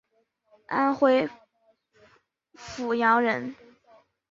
[0.65, 1.29] 安徽
[2.55, 3.55] 阜阳人。